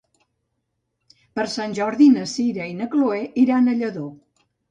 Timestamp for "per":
1.39-1.43